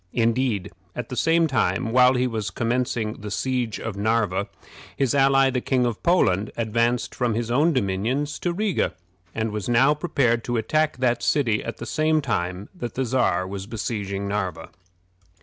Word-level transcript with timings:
Indeed, 0.13 0.71
at 0.95 1.09
the 1.09 1.15
same 1.15 1.45
time 1.45 1.91
while 1.91 2.15
he 2.15 2.25
was 2.25 2.49
commencing 2.49 3.21
the 3.21 3.29
siege 3.29 3.79
of 3.79 3.95
Narva, 3.95 4.47
his 4.97 5.13
ally, 5.13 5.51
the 5.51 5.61
King 5.61 5.85
of 5.85 6.01
Poland, 6.01 6.49
advanced 6.57 7.13
from 7.13 7.35
his 7.35 7.51
own 7.51 7.71
dominions 7.71 8.39
to 8.39 8.51
Riga, 8.51 8.95
and 9.35 9.51
was 9.51 9.69
now 9.69 9.93
prepared 9.93 10.43
to 10.45 10.57
attack 10.57 10.97
that 10.97 11.21
city 11.21 11.63
at 11.63 11.77
the 11.77 11.85
same 11.85 12.19
time 12.19 12.67
that 12.73 12.95
the 12.95 13.05
Czar 13.05 13.47
was 13.47 13.67
besieging 13.67 14.27
Narva. 14.27 14.71